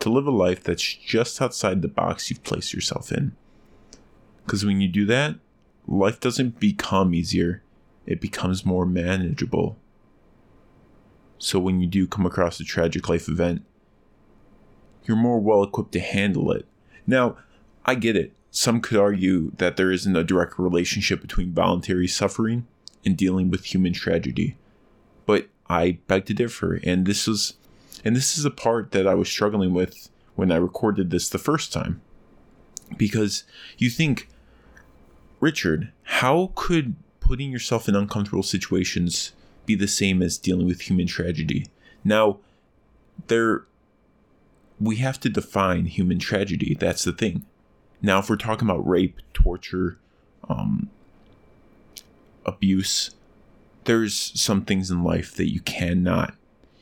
to 0.00 0.08
live 0.08 0.26
a 0.26 0.30
life 0.30 0.64
that's 0.64 0.94
just 0.94 1.42
outside 1.42 1.82
the 1.82 1.86
box 1.86 2.30
you've 2.30 2.42
placed 2.42 2.72
yourself 2.72 3.12
in. 3.12 3.36
Because 4.46 4.64
when 4.64 4.80
you 4.80 4.88
do 4.88 5.04
that, 5.04 5.34
life 5.86 6.20
doesn't 6.20 6.58
become 6.58 7.12
easier, 7.12 7.62
it 8.06 8.18
becomes 8.18 8.64
more 8.64 8.86
manageable. 8.86 9.76
So 11.36 11.58
when 11.58 11.82
you 11.82 11.86
do 11.86 12.06
come 12.06 12.24
across 12.24 12.58
a 12.60 12.64
tragic 12.64 13.10
life 13.10 13.28
event, 13.28 13.66
you're 15.08 15.16
more 15.16 15.40
well 15.40 15.64
equipped 15.64 15.92
to 15.92 16.00
handle 16.00 16.52
it. 16.52 16.66
Now, 17.06 17.38
I 17.84 17.94
get 17.94 18.16
it. 18.16 18.32
Some 18.50 18.80
could 18.80 18.98
argue 18.98 19.52
that 19.56 19.76
there 19.76 19.90
isn't 19.90 20.14
a 20.14 20.22
direct 20.22 20.58
relationship 20.58 21.22
between 21.22 21.52
voluntary 21.52 22.06
suffering 22.06 22.66
and 23.04 23.16
dealing 23.16 23.50
with 23.50 23.64
human 23.64 23.94
tragedy. 23.94 24.56
But 25.26 25.48
I 25.68 25.98
beg 26.06 26.26
to 26.26 26.34
differ, 26.34 26.80
and 26.84 27.06
this 27.06 27.26
was 27.26 27.54
and 28.04 28.14
this 28.14 28.38
is 28.38 28.44
a 28.44 28.50
part 28.50 28.92
that 28.92 29.06
I 29.06 29.14
was 29.14 29.28
struggling 29.28 29.74
with 29.74 30.08
when 30.36 30.52
I 30.52 30.56
recorded 30.56 31.10
this 31.10 31.28
the 31.28 31.38
first 31.38 31.72
time. 31.72 32.00
Because 32.96 33.44
you 33.76 33.90
think, 33.90 34.28
Richard, 35.40 35.92
how 36.04 36.52
could 36.54 36.94
putting 37.20 37.50
yourself 37.50 37.88
in 37.88 37.96
uncomfortable 37.96 38.42
situations 38.42 39.32
be 39.66 39.74
the 39.74 39.88
same 39.88 40.22
as 40.22 40.38
dealing 40.38 40.66
with 40.66 40.82
human 40.82 41.06
tragedy? 41.06 41.66
Now, 42.04 42.38
there 43.26 43.66
we 44.80 44.96
have 44.96 45.18
to 45.20 45.28
define 45.28 45.86
human 45.86 46.18
tragedy. 46.18 46.76
That's 46.78 47.04
the 47.04 47.12
thing. 47.12 47.44
Now, 48.00 48.20
if 48.20 48.30
we're 48.30 48.36
talking 48.36 48.68
about 48.68 48.86
rape, 48.86 49.20
torture, 49.32 49.98
um, 50.48 50.90
abuse, 52.46 53.10
there's 53.84 54.32
some 54.40 54.64
things 54.64 54.90
in 54.90 55.02
life 55.02 55.34
that 55.34 55.50
you 55.50 55.60
cannot, 55.60 56.34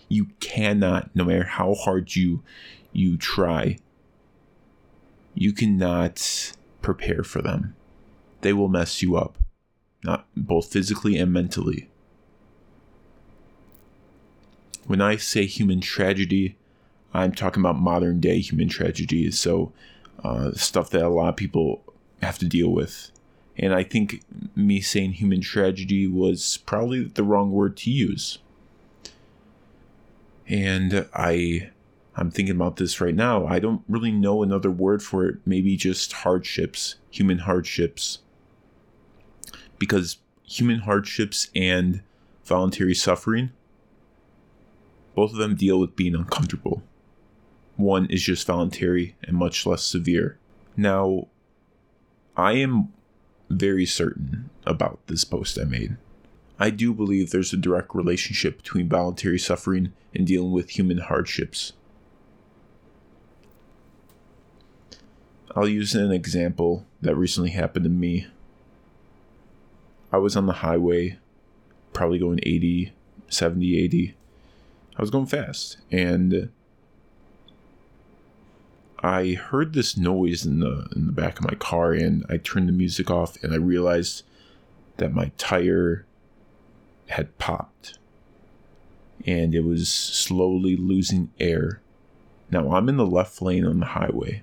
you 0.08 0.26
cannot, 0.40 1.10
no 1.14 1.24
matter 1.24 1.44
how 1.44 1.74
hard 1.74 2.14
you 2.14 2.42
you 2.92 3.16
try, 3.16 3.78
you 5.34 5.52
cannot 5.52 6.52
prepare 6.82 7.22
for 7.22 7.42
them. 7.42 7.74
They 8.40 8.52
will 8.52 8.68
mess 8.68 9.02
you 9.02 9.16
up, 9.16 9.38
not 10.02 10.26
both 10.36 10.72
physically 10.72 11.16
and 11.16 11.32
mentally. 11.32 11.88
When 14.86 15.00
I 15.00 15.16
say 15.16 15.46
human 15.46 15.80
tragedy, 15.80 16.56
I'm 17.16 17.32
talking 17.32 17.62
about 17.62 17.76
modern 17.76 18.20
day 18.20 18.40
human 18.40 18.68
tragedies. 18.68 19.38
So, 19.38 19.72
uh, 20.22 20.52
stuff 20.52 20.90
that 20.90 21.02
a 21.02 21.08
lot 21.08 21.28
of 21.28 21.36
people 21.36 21.82
have 22.22 22.38
to 22.38 22.46
deal 22.46 22.68
with. 22.68 23.10
And 23.58 23.74
I 23.74 23.82
think 23.82 24.22
me 24.54 24.80
saying 24.80 25.12
human 25.12 25.40
tragedy 25.40 26.06
was 26.06 26.58
probably 26.66 27.04
the 27.04 27.24
wrong 27.24 27.50
word 27.52 27.76
to 27.78 27.90
use. 27.90 28.38
And 30.48 31.08
I 31.14 31.70
I'm 32.18 32.30
thinking 32.30 32.54
about 32.54 32.76
this 32.76 33.00
right 33.00 33.14
now. 33.14 33.46
I 33.46 33.58
don't 33.58 33.82
really 33.88 34.10
know 34.10 34.42
another 34.42 34.70
word 34.70 35.02
for 35.02 35.26
it. 35.26 35.36
Maybe 35.44 35.76
just 35.76 36.12
hardships, 36.12 36.96
human 37.10 37.40
hardships. 37.40 38.20
Because 39.78 40.16
human 40.42 40.80
hardships 40.80 41.50
and 41.54 42.02
voluntary 42.44 42.94
suffering, 42.94 43.50
both 45.14 45.32
of 45.32 45.36
them 45.36 45.56
deal 45.56 45.78
with 45.78 45.94
being 45.94 46.14
uncomfortable. 46.14 46.82
One 47.76 48.06
is 48.06 48.22
just 48.22 48.46
voluntary 48.46 49.16
and 49.22 49.36
much 49.36 49.66
less 49.66 49.82
severe. 49.82 50.38
Now, 50.76 51.28
I 52.36 52.52
am 52.52 52.92
very 53.50 53.86
certain 53.86 54.50
about 54.64 54.98
this 55.06 55.24
post 55.24 55.58
I 55.58 55.64
made. 55.64 55.96
I 56.58 56.70
do 56.70 56.94
believe 56.94 57.30
there's 57.30 57.52
a 57.52 57.58
direct 57.58 57.94
relationship 57.94 58.58
between 58.58 58.88
voluntary 58.88 59.38
suffering 59.38 59.92
and 60.14 60.26
dealing 60.26 60.52
with 60.52 60.70
human 60.70 60.98
hardships. 60.98 61.74
I'll 65.54 65.68
use 65.68 65.94
an 65.94 66.12
example 66.12 66.86
that 67.00 67.14
recently 67.14 67.50
happened 67.50 67.84
to 67.84 67.90
me. 67.90 68.26
I 70.12 70.18
was 70.18 70.36
on 70.36 70.46
the 70.46 70.54
highway, 70.54 71.18
probably 71.92 72.18
going 72.18 72.40
80, 72.42 72.92
70, 73.28 73.78
80. 73.78 74.14
I 74.96 75.02
was 75.02 75.10
going 75.10 75.26
fast, 75.26 75.78
and 75.90 76.50
I 79.00 79.34
heard 79.34 79.72
this 79.72 79.96
noise 79.96 80.46
in 80.46 80.60
the 80.60 80.88
in 80.94 81.06
the 81.06 81.12
back 81.12 81.38
of 81.38 81.44
my 81.44 81.54
car 81.54 81.92
and 81.92 82.24
I 82.28 82.38
turned 82.38 82.68
the 82.68 82.72
music 82.72 83.10
off 83.10 83.42
and 83.42 83.52
I 83.52 83.56
realized 83.56 84.24
that 84.96 85.12
my 85.12 85.32
tire 85.36 86.06
had 87.08 87.36
popped 87.38 87.98
and 89.26 89.54
it 89.54 89.62
was 89.62 89.88
slowly 89.88 90.76
losing 90.76 91.30
air. 91.38 91.80
Now 92.50 92.72
I'm 92.72 92.88
in 92.88 92.96
the 92.96 93.06
left 93.06 93.42
lane 93.42 93.66
on 93.66 93.80
the 93.80 93.86
highway. 93.86 94.42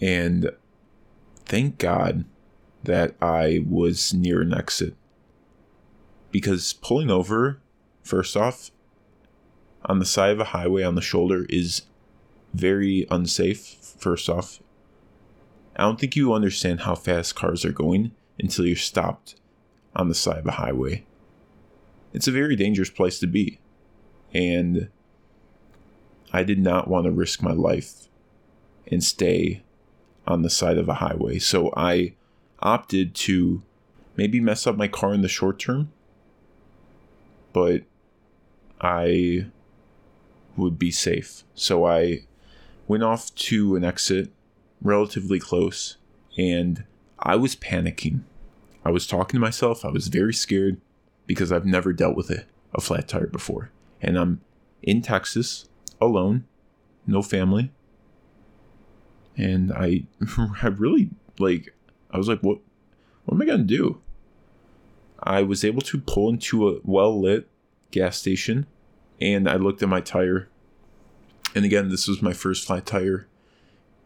And 0.00 0.50
thank 1.46 1.78
God 1.78 2.24
that 2.84 3.14
I 3.20 3.64
was 3.68 4.14
near 4.14 4.40
an 4.40 4.54
exit. 4.54 4.94
Because 6.30 6.74
pulling 6.74 7.10
over, 7.10 7.60
first 8.02 8.36
off, 8.36 8.70
on 9.84 9.98
the 9.98 10.04
side 10.04 10.32
of 10.32 10.40
a 10.40 10.44
highway 10.44 10.82
on 10.82 10.94
the 10.94 11.00
shoulder 11.00 11.46
is 11.48 11.82
very 12.54 13.06
unsafe, 13.10 13.76
first 13.98 14.28
off. 14.28 14.60
I 15.76 15.82
don't 15.82 16.00
think 16.00 16.16
you 16.16 16.32
understand 16.32 16.80
how 16.80 16.94
fast 16.94 17.36
cars 17.36 17.64
are 17.64 17.72
going 17.72 18.12
until 18.38 18.66
you're 18.66 18.76
stopped 18.76 19.36
on 19.94 20.08
the 20.08 20.14
side 20.14 20.38
of 20.38 20.46
a 20.46 20.52
highway. 20.52 21.04
It's 22.12 22.28
a 22.28 22.32
very 22.32 22.56
dangerous 22.56 22.90
place 22.90 23.18
to 23.20 23.26
be. 23.26 23.60
And 24.34 24.88
I 26.32 26.42
did 26.42 26.58
not 26.58 26.88
want 26.88 27.04
to 27.04 27.10
risk 27.10 27.42
my 27.42 27.52
life 27.52 28.08
and 28.90 29.02
stay 29.02 29.62
on 30.26 30.42
the 30.42 30.50
side 30.50 30.78
of 30.78 30.88
a 30.88 30.94
highway. 30.94 31.38
So 31.38 31.72
I 31.76 32.14
opted 32.60 33.14
to 33.14 33.62
maybe 34.16 34.40
mess 34.40 34.66
up 34.66 34.76
my 34.76 34.88
car 34.88 35.14
in 35.14 35.22
the 35.22 35.28
short 35.28 35.58
term, 35.58 35.92
but 37.52 37.82
I 38.80 39.46
would 40.58 40.78
be 40.78 40.90
safe. 40.90 41.44
So 41.54 41.86
I 41.86 42.22
went 42.86 43.02
off 43.02 43.34
to 43.34 43.76
an 43.76 43.84
exit 43.84 44.30
relatively 44.82 45.38
close 45.38 45.96
and 46.36 46.84
I 47.18 47.36
was 47.36 47.56
panicking. 47.56 48.20
I 48.84 48.90
was 48.90 49.06
talking 49.06 49.38
to 49.38 49.40
myself. 49.40 49.84
I 49.84 49.88
was 49.88 50.08
very 50.08 50.32
scared 50.32 50.80
because 51.26 51.52
I've 51.52 51.66
never 51.66 51.92
dealt 51.92 52.16
with 52.16 52.30
a, 52.30 52.44
a 52.74 52.80
flat 52.80 53.08
tire 53.08 53.26
before. 53.26 53.70
And 54.00 54.16
I'm 54.16 54.40
in 54.82 55.02
Texas 55.02 55.68
alone, 56.00 56.44
no 57.06 57.22
family. 57.22 57.72
And 59.36 59.72
I 59.72 60.04
I 60.62 60.68
really 60.68 61.10
like 61.38 61.74
I 62.10 62.18
was 62.18 62.28
like 62.28 62.40
what 62.40 62.58
what 63.24 63.34
am 63.34 63.42
I 63.42 63.44
going 63.44 63.66
to 63.66 63.76
do? 63.76 64.00
I 65.20 65.42
was 65.42 65.64
able 65.64 65.82
to 65.82 65.98
pull 65.98 66.30
into 66.30 66.68
a 66.68 66.80
well 66.82 67.20
lit 67.20 67.48
gas 67.90 68.18
station 68.18 68.66
and 69.20 69.48
I 69.48 69.56
looked 69.56 69.82
at 69.82 69.88
my 69.88 70.00
tire. 70.00 70.48
And 71.54 71.64
again, 71.64 71.88
this 71.88 72.06
was 72.06 72.22
my 72.22 72.32
first 72.32 72.66
flat 72.66 72.86
tire. 72.86 73.26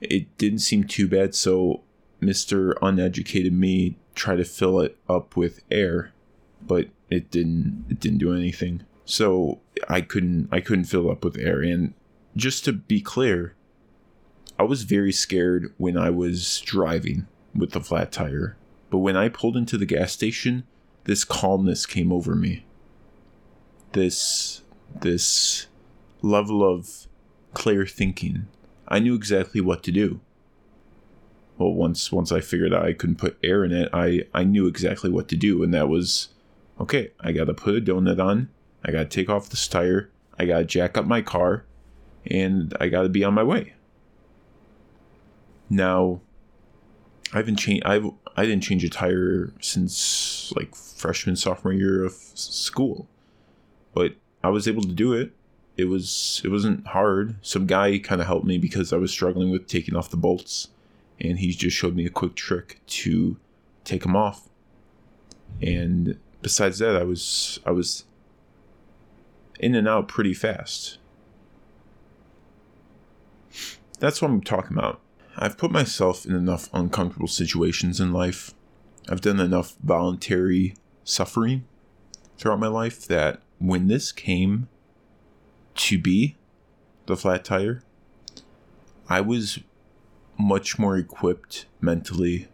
It 0.00 0.37
didn't 0.38 0.61
seem 0.61 0.85
too 0.85 1.09
bad, 1.09 1.35
so 1.35 1.83
Mr. 2.21 2.75
Uneducated 2.81 3.52
me 3.52 3.97
tried 4.14 4.37
to 4.37 4.45
fill 4.45 4.81
it 4.81 4.99
up 5.09 5.37
with 5.37 5.62
air, 5.71 6.12
but 6.61 6.88
it 7.11 7.31
didn't 7.31 7.87
it 7.88 8.00
didn't 8.00 8.19
do 8.19 8.33
anything. 8.35 8.85
So 9.04 9.61
I 9.88 10.00
couldn't 10.00 10.49
I 10.52 10.61
couldn't 10.61 10.85
fill 10.85 11.11
up 11.11 11.25
with 11.25 11.37
air 11.37 11.61
and 11.61 11.95
just 12.37 12.64
to 12.64 12.73
be 12.73 13.00
clear, 13.00 13.54
I 14.59 14.62
was 14.62 14.85
very 14.85 15.12
scared 15.12 15.75
when 15.76 15.97
I 15.97 16.11
was 16.11 16.61
driving 16.61 17.26
with 17.54 17.73
the 17.73 17.81
flat 17.81 18.12
tire. 18.12 18.57
But 18.90 18.99
when 18.99 19.16
I 19.16 19.28
pulled 19.28 19.57
into 19.57 19.76
the 19.76 19.87
gas 19.87 20.12
station, 20.12 20.64
this 21.04 21.25
calmness 21.25 21.87
came 21.87 22.12
over 22.12 22.35
me. 22.35 22.64
This 23.92 24.62
this 25.00 25.66
level 26.20 26.62
of 26.62 27.06
clear 27.54 27.87
thinking. 27.87 28.46
I 28.88 28.99
knew 28.99 29.14
exactly 29.14 29.61
what 29.61 29.82
to 29.84 29.92
do. 29.92 30.20
Well, 31.58 31.72
once 31.72 32.11
once 32.11 32.32
I 32.32 32.40
figured 32.40 32.72
out 32.72 32.84
I 32.84 32.92
couldn't 32.92 33.16
put 33.16 33.38
air 33.42 33.64
in 33.64 33.72
it, 33.72 33.88
I 33.92 34.22
I 34.34 34.44
knew 34.44 34.66
exactly 34.66 35.11
what 35.11 35.28
to 35.28 35.37
do, 35.37 35.62
and 35.62 35.72
that 35.75 35.88
was 35.88 36.28
okay. 36.80 37.12
I 37.20 37.32
got 37.32 37.44
to 37.44 37.54
put 37.54 37.76
a 37.76 37.80
donut 37.80 38.22
on. 38.22 38.49
I 38.84 38.90
got 38.90 39.11
to 39.11 39.16
take 39.16 39.28
off 39.28 39.49
this 39.49 39.68
tire. 39.68 40.11
I 40.38 40.46
got 40.46 40.58
to 40.58 40.64
jack 40.64 40.96
up 40.96 41.06
my 41.06 41.22
car, 41.22 41.64
and 42.26 42.76
I 42.80 42.88
got 42.88 43.02
to 43.02 43.08
be 43.08 43.22
on 43.22 43.34
my 43.34 43.42
way. 43.42 43.75
Now, 45.68 46.20
I 47.32 47.38
haven't 47.38 47.56
changed. 47.56 47.84
I've 47.84 48.06
I 48.37 48.44
didn't 48.44 48.62
change 48.62 48.84
a 48.84 48.88
tire 48.88 49.52
since 49.61 50.52
like 50.56 50.75
freshman 50.75 51.37
sophomore 51.37 51.72
year 51.72 52.04
of 52.04 52.12
school, 52.12 53.08
but 53.94 54.16
I 54.42 54.49
was 54.49 54.66
able 54.66 54.82
to 54.82 54.92
do 54.92 55.12
it. 55.12 55.32
It 55.76 55.84
was 55.87 56.40
it 56.44 56.49
wasn't 56.49 56.87
hard. 56.88 57.37
Some 57.42 57.66
guy 57.66 57.99
kind 57.99 58.20
of 58.20 58.26
helped 58.26 58.46
me 58.46 58.58
because 58.58 58.92
I 58.92 58.96
was 58.96 59.11
struggling 59.11 59.50
with 59.50 59.66
taking 59.66 59.96
off 59.96 60.11
the 60.11 60.16
bolts, 60.16 60.68
and 61.20 61.38
he 61.38 61.52
just 61.52 61.76
showed 61.76 61.94
me 61.94 62.04
a 62.04 62.11
quick 62.11 62.34
trick 62.34 62.80
to 62.87 63.38
take 63.84 64.02
them 64.02 64.16
off. 64.16 64.49
And 65.62 66.18
besides 66.42 66.78
that, 66.80 66.96
I 66.96 67.04
was 67.04 67.61
I 67.64 67.70
was 67.70 68.04
in 69.58 69.75
and 69.75 69.88
out 69.88 70.08
pretty 70.08 70.34
fast. 70.34 70.99
That's 73.99 74.20
what 74.20 74.30
I'm 74.30 74.40
talking 74.40 74.76
about. 74.76 75.00
I've 75.37 75.56
put 75.56 75.70
myself 75.70 76.26
in 76.26 76.34
enough 76.34 76.68
uncomfortable 76.75 77.28
situations 77.28 78.00
in 78.00 78.12
life. 78.12 78.52
I've 79.08 79.20
done 79.20 79.40
enough 79.40 79.76
voluntary 79.82 80.75
suffering 81.04 81.64
throughout 82.37 82.58
my 82.58 82.66
life 82.66 83.06
that 83.06 83.40
when 83.62 83.87
this 83.87 84.11
came 84.11 84.69
to 85.76 85.99
be 85.99 86.37
the 87.07 87.16
flat 87.16 87.44
tire, 87.44 87.83
I 89.09 89.20
was 89.20 89.61
much 90.37 90.79
more 90.79 90.96
equipped 90.96 91.66
mentally 91.81 92.48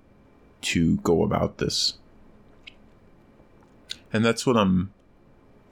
to 0.61 0.97
go 0.99 1.23
about 1.23 1.59
this. 1.59 1.95
And 4.13 4.25
that's 4.25 4.47
what 4.47 4.57
I'm 4.57 4.93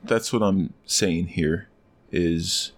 that's 0.03 0.33
what 0.33 0.43
I'm 0.43 0.73
saying 0.85 1.29
here 1.29 1.69
is 2.13 2.73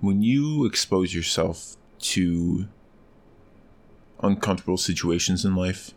when 0.00 0.22
you 0.22 0.66
expose 0.66 1.14
yourself 1.14 1.76
to 2.00 2.68
uncomfortable 4.20 4.76
situations 4.76 5.44
in 5.44 5.54
life 5.56 5.92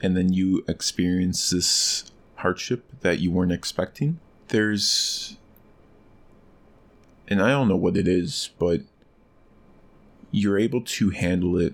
and 0.00 0.16
then 0.16 0.32
you 0.32 0.64
experience 0.66 1.50
this 1.50 2.10
hardship 2.44 2.84
that 3.00 3.20
you 3.20 3.30
weren't 3.30 3.52
expecting. 3.52 4.20
There's, 4.48 5.38
and 7.26 7.40
I 7.40 7.48
don't 7.48 7.68
know 7.68 7.74
what 7.76 7.96
it 7.96 8.06
is, 8.06 8.50
but 8.58 8.82
you're 10.30 10.58
able 10.58 10.82
to 10.82 11.08
handle 11.08 11.56
it 11.58 11.72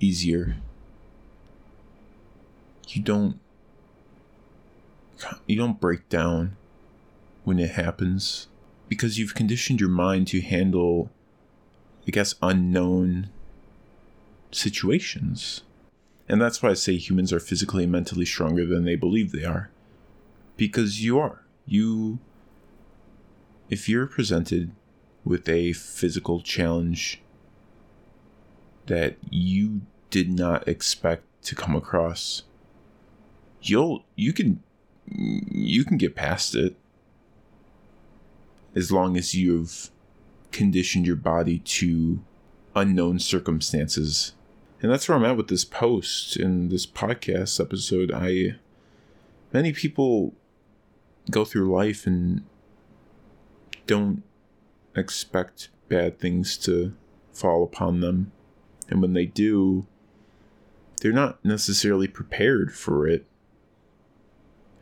easier. 0.00 0.56
You 2.88 3.02
don't, 3.02 3.38
you 5.46 5.56
don't 5.56 5.78
break 5.78 6.08
down 6.08 6.56
when 7.44 7.58
it 7.58 7.72
happens 7.72 8.48
because 8.88 9.18
you've 9.18 9.34
conditioned 9.34 9.80
your 9.80 9.90
mind 9.90 10.28
to 10.28 10.40
handle, 10.40 11.10
I 12.08 12.10
guess, 12.10 12.36
unknown 12.40 13.28
situations. 14.50 15.60
And 16.32 16.40
that's 16.40 16.62
why 16.62 16.70
I 16.70 16.74
say 16.74 16.96
humans 16.96 17.30
are 17.30 17.38
physically 17.38 17.82
and 17.82 17.92
mentally 17.92 18.24
stronger 18.24 18.64
than 18.64 18.86
they 18.86 18.96
believe 18.96 19.32
they 19.32 19.44
are. 19.44 19.70
Because 20.56 21.04
you 21.04 21.18
are. 21.18 21.44
You. 21.66 22.20
If 23.68 23.86
you're 23.86 24.06
presented 24.06 24.72
with 25.26 25.46
a 25.46 25.74
physical 25.74 26.40
challenge 26.40 27.20
that 28.86 29.16
you 29.28 29.82
did 30.08 30.30
not 30.30 30.66
expect 30.66 31.24
to 31.42 31.54
come 31.54 31.76
across, 31.76 32.44
you'll. 33.60 34.06
You 34.16 34.32
can. 34.32 34.62
You 35.04 35.84
can 35.84 35.98
get 35.98 36.14
past 36.14 36.54
it. 36.54 36.76
As 38.74 38.90
long 38.90 39.18
as 39.18 39.34
you've 39.34 39.90
conditioned 40.50 41.06
your 41.06 41.16
body 41.16 41.58
to 41.58 42.24
unknown 42.74 43.18
circumstances 43.18 44.32
and 44.82 44.90
that's 44.90 45.08
where 45.08 45.16
I'm 45.16 45.24
at 45.24 45.36
with 45.36 45.46
this 45.46 45.64
post 45.64 46.36
in 46.36 46.68
this 46.68 46.86
podcast 46.86 47.60
episode. 47.60 48.10
I 48.12 48.56
many 49.52 49.72
people 49.72 50.34
go 51.30 51.44
through 51.44 51.72
life 51.72 52.04
and 52.04 52.44
don't 53.86 54.24
expect 54.96 55.68
bad 55.88 56.18
things 56.18 56.56
to 56.58 56.94
fall 57.32 57.62
upon 57.62 58.00
them. 58.00 58.32
And 58.88 59.00
when 59.00 59.12
they 59.12 59.24
do, 59.24 59.86
they're 61.00 61.12
not 61.12 61.42
necessarily 61.44 62.08
prepared 62.08 62.74
for 62.74 63.06
it. 63.06 63.24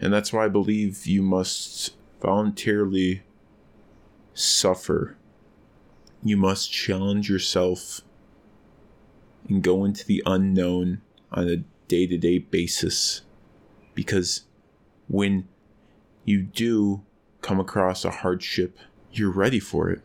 And 0.01 0.13
that's 0.13 0.33
why 0.33 0.47
I 0.47 0.49
believe 0.49 1.07
you 1.07 1.21
must 1.21 1.95
voluntarily 2.23 3.23
suffer. 4.33 5.19
You 6.23 6.39
must 6.39 6.73
challenge 6.73 7.29
yourself 7.29 8.01
and 9.49 9.63
go 9.63 9.85
into 9.85 10.07
the 10.07 10.23
unknown 10.27 11.01
on 11.33 11.49
a 11.49 11.57
day 11.89 12.07
to 12.07 12.17
day 12.17 12.39
basis. 12.39 13.23
Because 13.95 14.43
when 15.09 15.49
you 16.25 16.43
do 16.43 17.03
come 17.43 17.59
across 17.59 18.05
a 18.05 18.11
hardship, 18.11 18.79
you're 19.13 19.33
ready 19.33 19.61
for 19.61 19.91
it. 19.91 20.03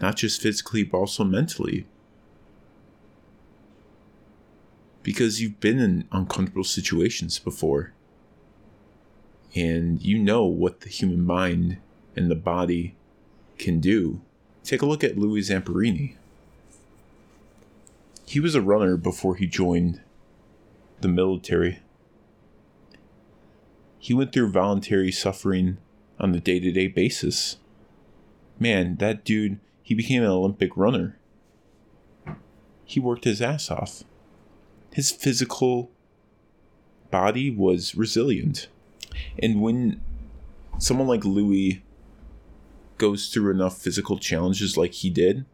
Not 0.00 0.16
just 0.16 0.40
physically, 0.40 0.82
but 0.82 0.98
also 0.98 1.24
mentally. 1.24 1.86
Because 5.02 5.40
you've 5.40 5.60
been 5.60 5.78
in 5.78 6.08
uncomfortable 6.10 6.64
situations 6.64 7.38
before. 7.38 7.92
And 9.54 10.02
you 10.02 10.18
know 10.18 10.44
what 10.46 10.80
the 10.80 10.88
human 10.88 11.24
mind 11.24 11.78
and 12.16 12.30
the 12.30 12.34
body 12.34 12.96
can 13.58 13.78
do. 13.78 14.20
Take 14.64 14.82
a 14.82 14.86
look 14.86 15.04
at 15.04 15.18
Louis 15.18 15.42
Zamperini 15.42 16.16
he 18.26 18.40
was 18.40 18.54
a 18.54 18.62
runner 18.62 18.96
before 18.96 19.36
he 19.36 19.46
joined 19.46 20.00
the 21.00 21.08
military. 21.08 21.80
He 23.98 24.14
went 24.14 24.32
through 24.32 24.50
voluntary 24.50 25.12
suffering 25.12 25.78
on 26.18 26.34
a 26.34 26.40
day 26.40 26.60
to 26.60 26.72
day 26.72 26.88
basis. 26.88 27.58
Man, 28.58 28.96
that 28.96 29.24
dude, 29.24 29.60
he 29.82 29.94
became 29.94 30.22
an 30.22 30.28
Olympic 30.28 30.76
runner. 30.76 31.18
He 32.84 33.00
worked 33.00 33.24
his 33.24 33.42
ass 33.42 33.70
off. 33.70 34.04
His 34.92 35.10
physical 35.10 35.90
body 37.10 37.50
was 37.50 37.94
resilient. 37.94 38.68
And 39.42 39.60
when 39.60 40.00
someone 40.78 41.08
like 41.08 41.24
Louis 41.24 41.82
goes 42.98 43.28
through 43.28 43.50
enough 43.50 43.78
physical 43.78 44.18
challenges 44.18 44.76
like 44.76 44.92
he 44.92 45.10
did, 45.10 45.44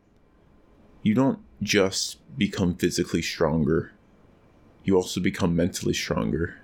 you 1.03 1.15
don't 1.15 1.39
just 1.63 2.19
become 2.39 2.75
physically 2.75 3.23
stronger. 3.23 3.93
you 4.83 4.97
also 4.97 5.21
become 5.21 5.55
mentally 5.55 5.93
stronger, 5.93 6.57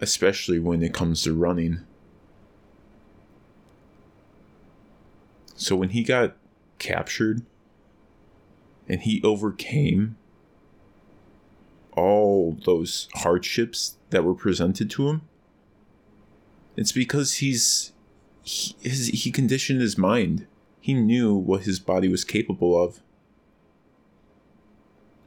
especially 0.00 0.60
when 0.60 0.82
it 0.82 0.94
comes 0.94 1.24
to 1.24 1.34
running. 1.34 1.80
So 5.56 5.74
when 5.74 5.90
he 5.90 6.04
got 6.04 6.36
captured 6.78 7.42
and 8.88 9.00
he 9.00 9.20
overcame 9.24 10.16
all 11.96 12.56
those 12.64 13.08
hardships 13.14 13.96
that 14.10 14.24
were 14.24 14.34
presented 14.34 14.88
to 14.90 15.08
him, 15.08 15.22
it's 16.76 16.92
because 16.92 17.34
he's 17.34 17.92
he, 18.42 18.74
his, 18.80 19.08
he 19.08 19.30
conditioned 19.30 19.80
his 19.80 19.98
mind. 19.98 20.46
He 20.80 20.94
knew 20.94 21.34
what 21.34 21.62
his 21.62 21.78
body 21.78 22.08
was 22.08 22.24
capable 22.24 22.82
of. 22.82 23.00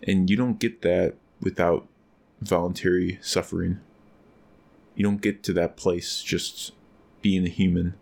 And 0.03 0.29
you 0.29 0.35
don't 0.35 0.59
get 0.59 0.81
that 0.81 1.15
without 1.41 1.87
voluntary 2.41 3.19
suffering. 3.21 3.79
You 4.95 5.03
don't 5.03 5.21
get 5.21 5.43
to 5.43 5.53
that 5.53 5.77
place 5.77 6.21
just 6.21 6.71
being 7.21 7.45
a 7.45 7.49
human. 7.49 7.95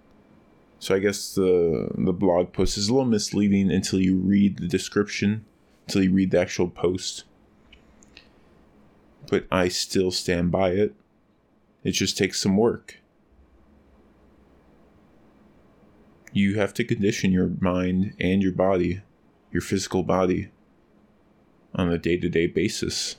So 0.79 0.93
I 0.93 0.99
guess 0.99 1.33
the 1.33 1.89
the 1.97 2.13
blog 2.13 2.51
post 2.51 2.77
is 2.77 2.89
a 2.89 2.93
little 2.93 3.09
misleading 3.09 3.71
until 3.71 3.99
you 3.99 4.17
read 4.17 4.57
the 4.57 4.67
description, 4.67 5.45
until 5.87 6.03
you 6.03 6.11
read 6.11 6.31
the 6.31 6.41
actual 6.41 6.69
post. 6.69 7.23
But 9.29 9.45
I 9.49 9.69
still 9.69 10.11
stand 10.11 10.51
by 10.51 10.71
it. 10.71 10.93
It 11.83 11.91
just 11.91 12.17
takes 12.17 12.41
some 12.41 12.57
work. 12.57 12.99
You 16.33 16.55
have 16.55 16.73
to 16.73 16.83
condition 16.83 17.31
your 17.31 17.51
mind 17.59 18.15
and 18.19 18.41
your 18.41 18.51
body, 18.51 19.01
your 19.51 19.61
physical 19.61 20.03
body, 20.03 20.49
on 21.75 21.91
a 21.91 21.97
day 21.97 22.17
to 22.17 22.29
day 22.29 22.47
basis. 22.47 23.17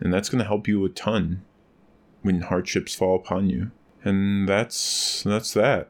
And 0.00 0.12
that's 0.12 0.28
going 0.28 0.40
to 0.40 0.44
help 0.44 0.68
you 0.68 0.84
a 0.84 0.88
ton 0.88 1.42
when 2.22 2.42
hardships 2.42 2.94
fall 2.94 3.16
upon 3.16 3.48
you. 3.48 3.70
And 4.04 4.48
that's 4.48 5.22
that's 5.22 5.52
that. 5.54 5.88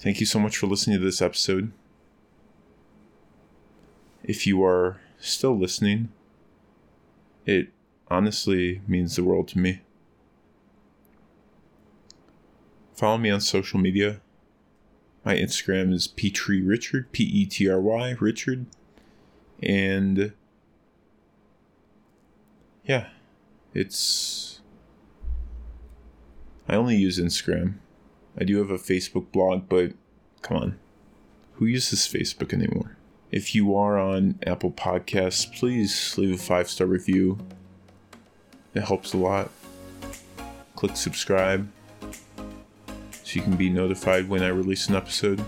Thank 0.00 0.20
you 0.20 0.26
so 0.26 0.38
much 0.38 0.58
for 0.58 0.66
listening 0.66 0.98
to 0.98 1.04
this 1.04 1.22
episode. 1.22 1.72
If 4.22 4.46
you 4.46 4.62
are 4.62 5.00
still 5.18 5.58
listening, 5.58 6.10
it 7.46 7.68
honestly 8.08 8.82
means 8.86 9.16
the 9.16 9.24
world 9.24 9.48
to 9.48 9.58
me. 9.58 9.80
Follow 12.94 13.18
me 13.18 13.30
on 13.30 13.40
social 13.40 13.78
media. 13.78 14.20
My 15.24 15.36
Instagram 15.36 15.92
is 15.92 16.06
Petry 16.06 16.66
Richard, 16.66 17.10
P 17.12 17.24
E 17.24 17.46
T 17.46 17.68
R 17.68 17.80
Y 17.80 18.14
Richard. 18.20 18.66
And 19.62 20.32
yeah, 22.84 23.08
it's. 23.72 24.60
I 26.68 26.76
only 26.76 26.96
use 26.96 27.18
Instagram. 27.18 27.74
I 28.38 28.44
do 28.44 28.58
have 28.58 28.70
a 28.70 28.78
Facebook 28.78 29.32
blog, 29.32 29.68
but 29.68 29.92
come 30.42 30.56
on. 30.56 30.78
Who 31.54 31.66
uses 31.66 32.00
Facebook 32.00 32.52
anymore? 32.52 32.96
If 33.30 33.54
you 33.54 33.74
are 33.74 33.98
on 33.98 34.38
Apple 34.46 34.72
Podcasts, 34.72 35.50
please 35.58 36.18
leave 36.18 36.34
a 36.34 36.38
five 36.38 36.68
star 36.68 36.86
review. 36.86 37.38
It 38.74 38.82
helps 38.82 39.14
a 39.14 39.16
lot. 39.16 39.50
Click 40.74 40.96
subscribe 40.96 41.68
so 43.34 43.40
you 43.40 43.44
can 43.44 43.56
be 43.56 43.68
notified 43.68 44.28
when 44.28 44.44
I 44.44 44.48
release 44.48 44.88
an 44.88 44.94
episode. 44.94 45.44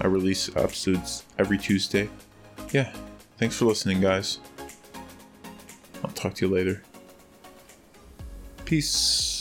I 0.00 0.06
release 0.06 0.48
episodes 0.54 1.24
every 1.36 1.58
Tuesday. 1.58 2.08
Yeah, 2.70 2.92
thanks 3.38 3.56
for 3.56 3.64
listening, 3.64 4.00
guys. 4.00 4.38
I'll 6.04 6.12
talk 6.12 6.34
to 6.34 6.46
you 6.46 6.54
later. 6.54 6.82
Peace. 8.64 9.39